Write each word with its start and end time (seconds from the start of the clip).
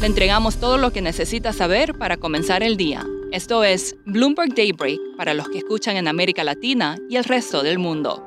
Le 0.00 0.06
entregamos 0.06 0.56
todo 0.58 0.76
lo 0.76 0.92
que 0.92 1.00
necesita 1.00 1.54
saber 1.54 1.94
para 1.94 2.18
comenzar 2.18 2.62
el 2.62 2.76
día. 2.76 3.06
Esto 3.32 3.64
es 3.64 3.96
Bloomberg 4.04 4.54
Daybreak 4.54 5.00
para 5.16 5.32
los 5.32 5.48
que 5.48 5.58
escuchan 5.58 5.96
en 5.96 6.06
América 6.06 6.44
Latina 6.44 6.98
y 7.08 7.16
el 7.16 7.24
resto 7.24 7.62
del 7.62 7.78
mundo. 7.78 8.22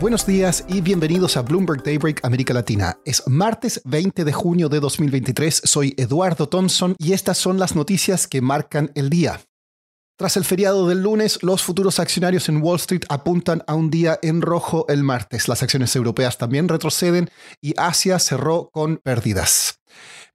Buenos 0.00 0.26
días 0.26 0.66
y 0.68 0.82
bienvenidos 0.82 1.38
a 1.38 1.42
Bloomberg 1.42 1.82
Daybreak 1.82 2.24
América 2.24 2.52
Latina. 2.52 2.98
Es 3.06 3.22
martes 3.26 3.80
20 3.86 4.24
de 4.24 4.32
junio 4.32 4.68
de 4.68 4.80
2023. 4.80 5.62
Soy 5.64 5.94
Eduardo 5.96 6.46
Thompson 6.46 6.94
y 6.98 7.14
estas 7.14 7.38
son 7.38 7.58
las 7.58 7.74
noticias 7.74 8.26
que 8.26 8.42
marcan 8.42 8.90
el 8.94 9.08
día. 9.08 9.40
Tras 10.16 10.36
el 10.36 10.44
feriado 10.44 10.88
del 10.88 11.02
lunes, 11.02 11.38
los 11.42 11.62
futuros 11.62 11.98
accionarios 11.98 12.48
en 12.48 12.62
Wall 12.62 12.76
Street 12.76 13.02
apuntan 13.08 13.64
a 13.66 13.74
un 13.74 13.90
día 13.90 14.18
en 14.22 14.42
rojo 14.42 14.84
el 14.88 15.02
martes. 15.02 15.48
Las 15.48 15.62
acciones 15.62 15.96
europeas 15.96 16.38
también 16.38 16.68
retroceden 16.68 17.30
y 17.60 17.74
Asia 17.76 18.18
cerró 18.18 18.70
con 18.72 18.98
pérdidas. 18.98 19.80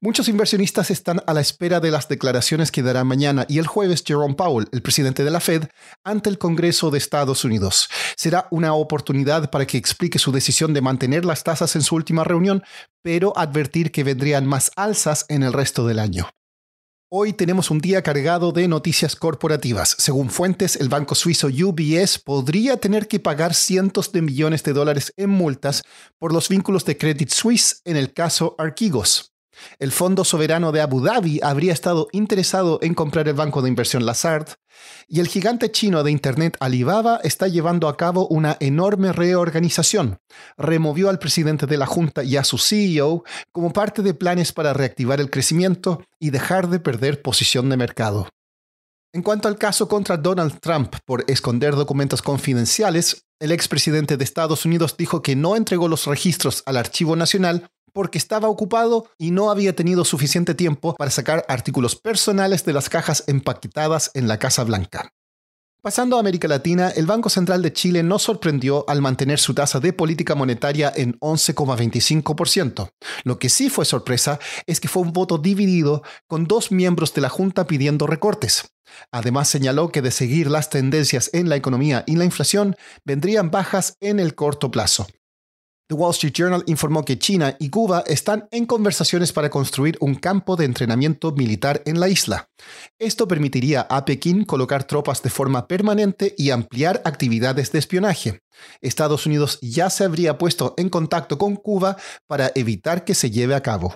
Muchos 0.00 0.28
inversionistas 0.28 0.92
están 0.92 1.22
a 1.26 1.34
la 1.34 1.40
espera 1.40 1.80
de 1.80 1.90
las 1.90 2.08
declaraciones 2.08 2.70
que 2.70 2.82
dará 2.82 3.02
mañana 3.02 3.46
y 3.48 3.58
el 3.58 3.66
jueves 3.66 4.04
Jerome 4.06 4.34
Powell, 4.34 4.68
el 4.70 4.82
presidente 4.82 5.24
de 5.24 5.30
la 5.30 5.40
Fed, 5.40 5.64
ante 6.04 6.30
el 6.30 6.38
Congreso 6.38 6.90
de 6.90 6.98
Estados 6.98 7.44
Unidos. 7.44 7.88
Será 8.16 8.46
una 8.50 8.74
oportunidad 8.74 9.50
para 9.50 9.66
que 9.66 9.76
explique 9.76 10.20
su 10.20 10.30
decisión 10.30 10.72
de 10.72 10.82
mantener 10.82 11.24
las 11.24 11.42
tasas 11.42 11.74
en 11.74 11.82
su 11.82 11.96
última 11.96 12.22
reunión, 12.22 12.62
pero 13.02 13.32
advertir 13.36 13.90
que 13.90 14.04
vendrían 14.04 14.46
más 14.46 14.70
alzas 14.76 15.24
en 15.28 15.42
el 15.42 15.52
resto 15.52 15.84
del 15.86 15.98
año. 15.98 16.28
Hoy 17.10 17.32
tenemos 17.32 17.70
un 17.70 17.78
día 17.78 18.02
cargado 18.02 18.52
de 18.52 18.68
noticias 18.68 19.16
corporativas. 19.16 19.96
Según 19.98 20.28
fuentes, 20.28 20.76
el 20.76 20.90
banco 20.90 21.14
suizo 21.14 21.46
UBS 21.46 22.18
podría 22.18 22.76
tener 22.76 23.08
que 23.08 23.18
pagar 23.18 23.54
cientos 23.54 24.12
de 24.12 24.20
millones 24.20 24.62
de 24.62 24.74
dólares 24.74 25.14
en 25.16 25.30
multas 25.30 25.84
por 26.18 26.34
los 26.34 26.50
vínculos 26.50 26.84
de 26.84 26.98
Credit 26.98 27.30
Suisse 27.30 27.80
en 27.86 27.96
el 27.96 28.12
caso 28.12 28.56
Archigos. 28.58 29.37
El 29.78 29.92
Fondo 29.92 30.24
Soberano 30.24 30.72
de 30.72 30.80
Abu 30.80 31.00
Dhabi 31.00 31.40
habría 31.42 31.72
estado 31.72 32.08
interesado 32.12 32.78
en 32.82 32.94
comprar 32.94 33.28
el 33.28 33.34
banco 33.34 33.62
de 33.62 33.68
inversión 33.68 34.06
Lazard 34.06 34.48
y 35.08 35.20
el 35.20 35.28
gigante 35.28 35.70
chino 35.70 36.02
de 36.02 36.10
Internet 36.10 36.56
Alibaba 36.60 37.20
está 37.24 37.48
llevando 37.48 37.88
a 37.88 37.96
cabo 37.96 38.26
una 38.28 38.56
enorme 38.60 39.12
reorganización. 39.12 40.18
Removió 40.56 41.08
al 41.08 41.18
presidente 41.18 41.66
de 41.66 41.76
la 41.76 41.86
Junta 41.86 42.24
y 42.24 42.36
a 42.36 42.44
su 42.44 42.58
CEO 42.58 43.24
como 43.52 43.72
parte 43.72 44.02
de 44.02 44.14
planes 44.14 44.52
para 44.52 44.72
reactivar 44.72 45.20
el 45.20 45.30
crecimiento 45.30 46.02
y 46.18 46.30
dejar 46.30 46.68
de 46.68 46.80
perder 46.80 47.22
posición 47.22 47.68
de 47.70 47.76
mercado. 47.76 48.28
En 49.14 49.22
cuanto 49.22 49.48
al 49.48 49.56
caso 49.56 49.88
contra 49.88 50.18
Donald 50.18 50.60
Trump 50.60 50.94
por 51.06 51.24
esconder 51.28 51.74
documentos 51.74 52.20
confidenciales, 52.20 53.24
el 53.40 53.52
expresidente 53.52 54.16
de 54.16 54.24
Estados 54.24 54.66
Unidos 54.66 54.96
dijo 54.98 55.22
que 55.22 55.34
no 55.34 55.56
entregó 55.56 55.88
los 55.88 56.06
registros 56.06 56.62
al 56.66 56.76
Archivo 56.76 57.16
Nacional 57.16 57.70
porque 57.98 58.16
estaba 58.16 58.46
ocupado 58.46 59.10
y 59.18 59.32
no 59.32 59.50
había 59.50 59.74
tenido 59.74 60.04
suficiente 60.04 60.54
tiempo 60.54 60.94
para 60.94 61.10
sacar 61.10 61.44
artículos 61.48 61.96
personales 61.96 62.64
de 62.64 62.72
las 62.72 62.88
cajas 62.88 63.24
empaquetadas 63.26 64.12
en 64.14 64.28
la 64.28 64.38
Casa 64.38 64.62
Blanca. 64.62 65.12
Pasando 65.82 66.16
a 66.16 66.20
América 66.20 66.46
Latina, 66.46 66.90
el 66.90 67.06
Banco 67.06 67.28
Central 67.28 67.60
de 67.60 67.72
Chile 67.72 68.04
no 68.04 68.20
sorprendió 68.20 68.84
al 68.88 69.02
mantener 69.02 69.40
su 69.40 69.52
tasa 69.52 69.80
de 69.80 69.92
política 69.92 70.36
monetaria 70.36 70.92
en 70.94 71.18
11,25%. 71.18 72.88
Lo 73.24 73.40
que 73.40 73.48
sí 73.48 73.68
fue 73.68 73.84
sorpresa 73.84 74.38
es 74.68 74.78
que 74.78 74.86
fue 74.86 75.02
un 75.02 75.12
voto 75.12 75.36
dividido 75.36 76.04
con 76.28 76.44
dos 76.44 76.70
miembros 76.70 77.12
de 77.14 77.22
la 77.22 77.28
Junta 77.30 77.66
pidiendo 77.66 78.06
recortes. 78.06 78.76
Además 79.10 79.48
señaló 79.48 79.90
que 79.90 80.02
de 80.02 80.12
seguir 80.12 80.48
las 80.52 80.70
tendencias 80.70 81.30
en 81.32 81.48
la 81.48 81.56
economía 81.56 82.04
y 82.06 82.14
la 82.14 82.24
inflación, 82.24 82.76
vendrían 83.04 83.50
bajas 83.50 83.96
en 83.98 84.20
el 84.20 84.36
corto 84.36 84.70
plazo. 84.70 85.08
The 85.88 85.94
Wall 85.94 86.10
Street 86.10 86.34
Journal 86.34 86.64
informó 86.66 87.02
que 87.02 87.18
China 87.18 87.56
y 87.58 87.70
Cuba 87.70 88.04
están 88.06 88.46
en 88.50 88.66
conversaciones 88.66 89.32
para 89.32 89.48
construir 89.48 89.96
un 90.00 90.16
campo 90.16 90.54
de 90.54 90.66
entrenamiento 90.66 91.32
militar 91.32 91.80
en 91.86 91.98
la 91.98 92.10
isla. 92.10 92.50
Esto 92.98 93.26
permitiría 93.26 93.86
a 93.88 94.04
Pekín 94.04 94.44
colocar 94.44 94.84
tropas 94.84 95.22
de 95.22 95.30
forma 95.30 95.66
permanente 95.66 96.34
y 96.36 96.50
ampliar 96.50 97.00
actividades 97.06 97.72
de 97.72 97.78
espionaje. 97.78 98.42
Estados 98.82 99.24
Unidos 99.24 99.58
ya 99.62 99.88
se 99.88 100.04
habría 100.04 100.36
puesto 100.36 100.74
en 100.76 100.90
contacto 100.90 101.38
con 101.38 101.56
Cuba 101.56 101.96
para 102.26 102.52
evitar 102.54 103.04
que 103.04 103.14
se 103.14 103.30
lleve 103.30 103.54
a 103.54 103.62
cabo. 103.62 103.94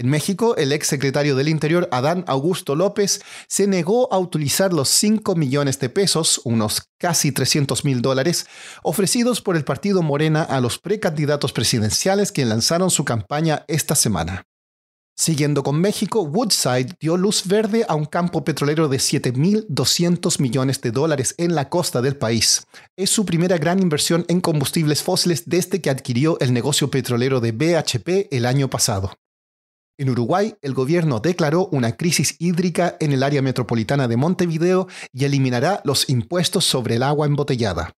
En 0.00 0.08
México, 0.08 0.54
el 0.56 0.70
ex 0.70 0.86
secretario 0.86 1.34
del 1.34 1.48
Interior, 1.48 1.88
Adán 1.90 2.22
Augusto 2.28 2.76
López, 2.76 3.20
se 3.48 3.66
negó 3.66 4.12
a 4.12 4.18
utilizar 4.18 4.72
los 4.72 4.88
5 4.90 5.34
millones 5.34 5.80
de 5.80 5.88
pesos, 5.88 6.40
unos 6.44 6.82
casi 6.98 7.32
300 7.32 7.84
mil 7.84 8.00
dólares, 8.00 8.46
ofrecidos 8.84 9.40
por 9.40 9.56
el 9.56 9.64
partido 9.64 10.02
Morena 10.02 10.44
a 10.44 10.60
los 10.60 10.78
precandidatos 10.78 11.52
presidenciales 11.52 12.30
que 12.30 12.44
lanzaron 12.44 12.92
su 12.92 13.04
campaña 13.04 13.64
esta 13.66 13.96
semana. 13.96 14.44
Siguiendo 15.16 15.64
con 15.64 15.80
México, 15.80 16.22
Woodside 16.22 16.94
dio 17.00 17.16
luz 17.16 17.48
verde 17.48 17.84
a 17.88 17.96
un 17.96 18.04
campo 18.04 18.44
petrolero 18.44 18.86
de 18.86 18.98
7.200 18.98 20.40
millones 20.40 20.80
de 20.80 20.92
dólares 20.92 21.34
en 21.38 21.56
la 21.56 21.68
costa 21.68 22.00
del 22.02 22.14
país. 22.14 22.68
Es 22.96 23.10
su 23.10 23.26
primera 23.26 23.58
gran 23.58 23.80
inversión 23.80 24.24
en 24.28 24.40
combustibles 24.40 25.02
fósiles 25.02 25.42
desde 25.46 25.80
que 25.80 25.90
adquirió 25.90 26.38
el 26.38 26.52
negocio 26.52 26.88
petrolero 26.88 27.40
de 27.40 27.50
BHP 27.50 28.32
el 28.32 28.46
año 28.46 28.70
pasado. 28.70 29.10
En 30.00 30.10
Uruguay, 30.10 30.54
el 30.62 30.74
gobierno 30.74 31.18
declaró 31.18 31.66
una 31.72 31.96
crisis 31.96 32.36
hídrica 32.38 32.96
en 33.00 33.10
el 33.10 33.24
área 33.24 33.42
metropolitana 33.42 34.06
de 34.06 34.16
Montevideo 34.16 34.86
y 35.12 35.24
eliminará 35.24 35.80
los 35.84 36.08
impuestos 36.08 36.64
sobre 36.64 36.94
el 36.94 37.02
agua 37.02 37.26
embotellada. 37.26 37.92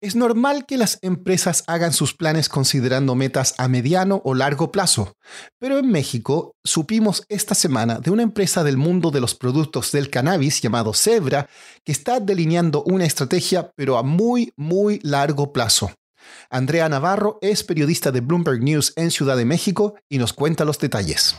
Es 0.00 0.14
normal 0.14 0.64
que 0.64 0.76
las 0.76 1.00
empresas 1.02 1.64
hagan 1.66 1.92
sus 1.92 2.14
planes 2.14 2.48
considerando 2.48 3.16
metas 3.16 3.56
a 3.58 3.66
mediano 3.66 4.22
o 4.24 4.32
largo 4.32 4.70
plazo, 4.70 5.14
pero 5.58 5.80
en 5.80 5.90
México 5.90 6.54
supimos 6.64 7.24
esta 7.28 7.56
semana 7.56 7.98
de 7.98 8.12
una 8.12 8.22
empresa 8.22 8.62
del 8.62 8.76
mundo 8.76 9.10
de 9.10 9.20
los 9.20 9.34
productos 9.34 9.90
del 9.90 10.10
cannabis 10.10 10.60
llamado 10.60 10.94
Zebra 10.94 11.48
que 11.84 11.90
está 11.90 12.20
delineando 12.20 12.84
una 12.84 13.06
estrategia 13.06 13.72
pero 13.74 13.98
a 13.98 14.04
muy, 14.04 14.52
muy 14.56 15.00
largo 15.02 15.52
plazo. 15.52 15.90
Andrea 16.50 16.88
Navarro 16.88 17.38
es 17.42 17.64
periodista 17.64 18.10
de 18.10 18.20
Bloomberg 18.20 18.62
News 18.62 18.92
en 18.96 19.10
Ciudad 19.10 19.36
de 19.36 19.44
México 19.44 19.94
y 20.08 20.18
nos 20.18 20.32
cuenta 20.32 20.64
los 20.64 20.78
detalles. 20.78 21.36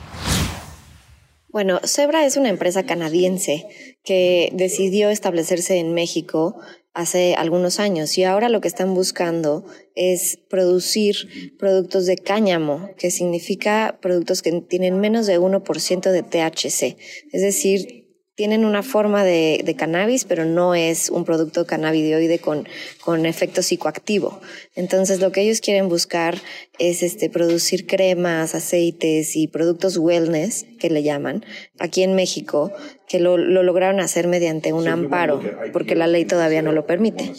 Bueno, 1.51 1.79
Zebra 1.83 2.25
es 2.25 2.38
una 2.38 2.50
empresa 2.50 2.83
canadiense 2.83 3.66
que 4.03 4.51
decidió 4.53 5.09
establecerse 5.09 5.78
en 5.78 5.95
México 5.95 6.59
hace 6.94 7.33
algunos 7.35 7.79
años 7.79 8.17
y 8.17 8.23
ahora 8.23 8.49
lo 8.49 8.61
que 8.61 8.67
están 8.67 8.94
buscando 8.94 9.66
es 9.95 10.38
producir 10.49 11.57
productos 11.57 12.05
de 12.05 12.17
cáñamo, 12.17 12.89
que 12.97 13.09
significa 13.09 13.97
productos 14.01 14.41
que 14.41 14.51
tienen 14.61 14.99
menos 14.99 15.25
de 15.25 15.39
1% 15.39 16.11
de 16.11 16.23
THC, 16.23 16.97
es 17.31 17.41
decir, 17.41 18.09
tienen 18.39 18.63
una 18.63 18.83
forma 18.83 19.25
de, 19.25 19.63
de, 19.66 19.75
cannabis, 19.75 20.23
pero 20.23 20.45
no 20.45 20.73
es 20.73 21.09
un 21.09 21.25
producto 21.25 21.67
cannabidioide 21.67 22.39
con, 22.39 22.69
con 23.01 23.25
efecto 23.25 23.61
psicoactivo. 23.61 24.39
Entonces, 24.75 25.19
lo 25.19 25.33
que 25.33 25.41
ellos 25.41 25.59
quieren 25.59 25.89
buscar 25.89 26.38
es 26.78 27.03
este, 27.03 27.29
producir 27.29 27.85
cremas, 27.85 28.55
aceites 28.55 29.35
y 29.35 29.49
productos 29.49 29.97
wellness, 29.97 30.66
que 30.79 30.90
le 30.90 31.03
llaman, 31.03 31.43
aquí 31.79 32.02
en 32.02 32.16
México, 32.16 32.72
que 33.09 33.19
lo, 33.19 33.35
lo 33.35 33.61
lograron 33.61 33.99
hacer 33.99 34.29
mediante 34.29 34.72
un 34.72 34.87
amparo, 34.87 35.41
porque 35.73 35.96
la 35.96 36.08
ley 36.08 36.23
todavía 36.23 36.61
no 36.61 36.72
lo 36.72 36.85
permite. 36.85 37.34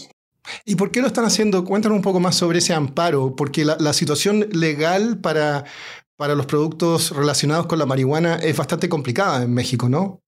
¿Y 0.66 0.74
por 0.74 0.90
qué 0.90 1.00
lo 1.00 1.06
están 1.06 1.24
haciendo? 1.24 1.64
Cuéntanos 1.64 1.96
un 1.96 2.02
poco 2.02 2.20
más 2.20 2.34
sobre 2.34 2.58
ese 2.58 2.74
amparo, 2.74 3.34
porque 3.36 3.64
la, 3.64 3.78
la 3.80 3.94
situación 3.94 4.50
legal 4.52 5.18
para, 5.18 5.64
para 6.16 6.34
los 6.34 6.44
productos 6.44 7.16
relacionados 7.16 7.64
con 7.64 7.78
la 7.78 7.86
marihuana 7.86 8.36
es 8.36 8.54
bastante 8.54 8.90
complicada 8.90 9.42
en 9.42 9.54
México, 9.54 9.88
¿no? 9.88 10.20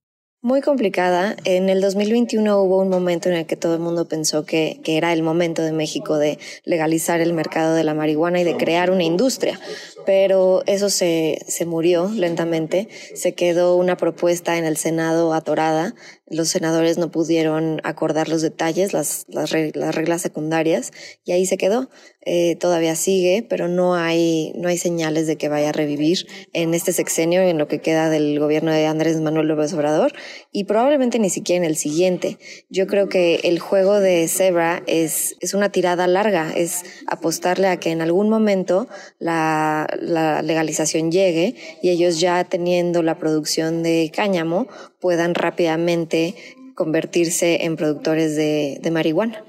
Muy 0.45 0.61
complicada. 0.61 1.37
En 1.45 1.69
el 1.69 1.81
2021 1.81 2.61
hubo 2.61 2.81
un 2.81 2.89
momento 2.89 3.29
en 3.29 3.37
el 3.37 3.47
que 3.47 3.55
todo 3.55 3.75
el 3.75 3.81
mundo 3.81 4.09
pensó 4.09 4.45
que, 4.45 4.81
que, 4.83 4.97
era 4.97 5.13
el 5.13 5.23
momento 5.23 5.63
de 5.63 5.71
México 5.71 6.19
de 6.19 6.37
legalizar 6.65 7.21
el 7.21 7.33
mercado 7.33 7.77
de 7.77 7.85
la 7.85 7.95
marihuana 7.95 8.41
y 8.41 8.45
de 8.45 8.57
crear 8.57 8.91
una 8.91 9.05
industria, 9.05 9.61
pero 10.05 10.65
eso 10.67 10.91
se, 10.91 11.39
se 11.47 11.65
murió 11.65 12.09
lentamente. 12.09 12.89
Se 13.15 13.35
quedó 13.35 13.77
una 13.77 13.97
propuesta 13.97 14.59
en 14.59 14.65
el 14.65 14.77
Senado 14.77 15.33
atorada. 15.33 15.95
Los 16.27 16.49
senadores 16.49 16.97
no 16.97 17.11
pudieron 17.11 17.81
acordar 17.85 18.29
los 18.29 18.41
detalles, 18.41 18.95
las, 18.95 19.27
las, 19.29 19.51
reglas 19.51 20.23
secundarias, 20.23 20.91
y 21.25 21.33
ahí 21.33 21.45
se 21.45 21.59
quedó. 21.59 21.91
Eh, 22.25 22.57
todavía 22.57 22.97
sigue, 22.97 23.45
pero 23.47 23.69
no 23.69 23.95
hay, 23.95 24.53
no 24.57 24.69
hay 24.69 24.79
señales 24.79 25.27
de 25.27 25.37
que 25.37 25.51
vaya 25.51 25.69
a 25.69 25.73
revivir 25.73 26.27
en 26.55 26.73
este 26.73 26.93
sexenio, 26.93 27.43
en 27.43 27.59
lo 27.59 27.69
que 27.69 27.81
queda 27.81 28.09
del 28.09 28.39
gobierno 28.39 28.73
de 28.73 28.87
Andrés 28.87 29.21
Manuel 29.21 29.49
López 29.49 29.75
Obrador, 29.75 30.15
y 30.51 30.65
probablemente 30.65 31.19
ni 31.19 31.31
siquiera 31.31 31.65
en 31.65 31.71
el 31.71 31.77
siguiente. 31.77 32.39
Yo 32.69 32.87
creo 32.87 33.09
que 33.09 33.37
el 33.45 33.59
juego 33.59 34.01
de 34.01 34.29
Zebra 34.29 34.83
es, 34.87 35.37
es 35.41 35.55
una 35.55 35.71
tirada 35.71 36.07
larga, 36.07 36.53
es 36.55 36.83
apostarle 37.07 37.69
a 37.69 37.79
que 37.79 37.91
en 37.91 38.03
algún 38.03 38.29
momento 38.29 38.89
la, 39.19 39.87
la 40.01 40.43
legalización 40.43 41.11
llegue 41.11 41.55
y 41.83 41.91
ellos 41.91 42.21
ya 42.21 42.45
teniendo 42.45 43.03
la 43.03 43.19
producción 43.19 43.83
de 43.83 44.11
cáñamo 44.15 44.69
puedan 45.01 45.35
rápidamente 45.35 46.35
convertirse 46.75 47.65
en 47.65 47.77
productores 47.77 48.37
de, 48.37 48.79
de 48.83 48.91
marihuana. 48.91 49.45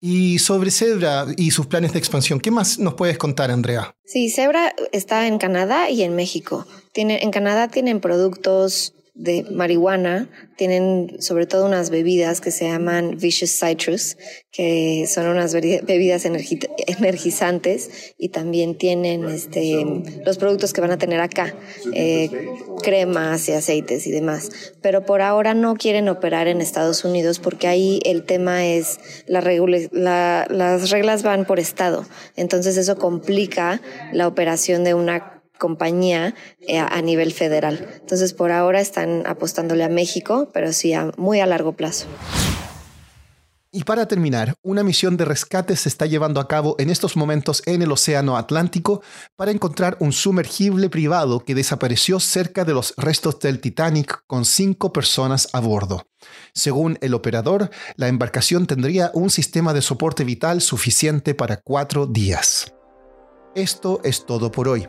Y 0.00 0.38
sobre 0.40 0.70
Zebra 0.70 1.26
y 1.36 1.50
sus 1.50 1.66
planes 1.66 1.92
de 1.92 1.98
expansión, 1.98 2.38
¿qué 2.38 2.50
más 2.50 2.78
nos 2.78 2.94
puedes 2.94 3.16
contar, 3.16 3.50
Andrea? 3.50 3.96
Sí, 4.04 4.30
Zebra 4.30 4.74
está 4.92 5.26
en 5.26 5.38
Canadá 5.38 5.90
y 5.90 6.02
en 6.02 6.14
México. 6.14 6.66
Tiene, 6.92 7.22
en 7.22 7.30
Canadá 7.30 7.68
tienen 7.68 8.00
productos 8.00 8.94
de 9.16 9.46
marihuana, 9.50 10.28
tienen 10.56 11.16
sobre 11.20 11.46
todo 11.46 11.64
unas 11.64 11.88
bebidas 11.88 12.42
que 12.42 12.50
se 12.50 12.66
llaman 12.66 13.16
Vicious 13.16 13.58
Citrus, 13.58 14.18
que 14.52 15.06
son 15.08 15.26
unas 15.26 15.54
bebidas 15.54 16.26
energizantes 16.26 18.14
y 18.18 18.28
también 18.28 18.76
tienen 18.76 19.24
este, 19.24 19.84
los 20.24 20.36
productos 20.36 20.74
que 20.74 20.82
van 20.82 20.90
a 20.90 20.98
tener 20.98 21.20
acá, 21.20 21.54
eh, 21.94 22.30
cremas 22.82 23.48
y 23.48 23.52
aceites 23.52 24.06
y 24.06 24.10
demás. 24.10 24.50
Pero 24.82 25.06
por 25.06 25.22
ahora 25.22 25.54
no 25.54 25.76
quieren 25.76 26.10
operar 26.10 26.46
en 26.46 26.60
Estados 26.60 27.04
Unidos 27.04 27.38
porque 27.38 27.68
ahí 27.68 28.00
el 28.04 28.24
tema 28.24 28.66
es 28.66 29.00
la 29.26 29.40
la, 29.92 30.46
las 30.50 30.90
reglas 30.90 31.22
van 31.22 31.46
por 31.46 31.58
estado, 31.58 32.04
entonces 32.36 32.76
eso 32.76 32.96
complica 32.98 33.80
la 34.12 34.28
operación 34.28 34.84
de 34.84 34.94
una 34.94 35.35
compañía 35.58 36.34
eh, 36.60 36.78
a 36.78 37.00
nivel 37.02 37.32
federal. 37.32 37.88
Entonces, 38.00 38.32
por 38.32 38.52
ahora 38.52 38.80
están 38.80 39.24
apostándole 39.26 39.84
a 39.84 39.88
México, 39.88 40.48
pero 40.52 40.72
sí 40.72 40.92
a 40.92 41.12
muy 41.16 41.40
a 41.40 41.46
largo 41.46 41.72
plazo. 41.72 42.06
Y 43.76 43.84
para 43.84 44.08
terminar, 44.08 44.54
una 44.62 44.82
misión 44.82 45.18
de 45.18 45.26
rescate 45.26 45.76
se 45.76 45.90
está 45.90 46.06
llevando 46.06 46.40
a 46.40 46.48
cabo 46.48 46.76
en 46.78 46.88
estos 46.88 47.14
momentos 47.14 47.62
en 47.66 47.82
el 47.82 47.92
Océano 47.92 48.38
Atlántico 48.38 49.02
para 49.36 49.50
encontrar 49.50 49.98
un 50.00 50.12
sumergible 50.12 50.88
privado 50.88 51.40
que 51.40 51.54
desapareció 51.54 52.18
cerca 52.18 52.64
de 52.64 52.72
los 52.72 52.94
restos 52.96 53.38
del 53.40 53.60
Titanic 53.60 54.22
con 54.26 54.46
cinco 54.46 54.94
personas 54.94 55.48
a 55.52 55.60
bordo. 55.60 56.06
Según 56.54 56.96
el 57.02 57.12
operador, 57.12 57.68
la 57.96 58.08
embarcación 58.08 58.66
tendría 58.66 59.10
un 59.12 59.28
sistema 59.28 59.74
de 59.74 59.82
soporte 59.82 60.24
vital 60.24 60.62
suficiente 60.62 61.34
para 61.34 61.58
cuatro 61.58 62.06
días. 62.06 62.72
Esto 63.54 64.00
es 64.04 64.24
todo 64.24 64.50
por 64.50 64.68
hoy. 64.68 64.88